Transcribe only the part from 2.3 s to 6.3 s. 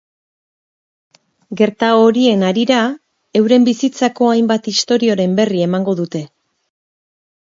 harira, euren bizitzako hainbat istorioren berri emango dute.